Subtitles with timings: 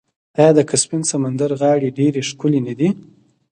[0.37, 2.89] آیا د کسپین سمندر غاړې ډیرې ښکلې نه دي؟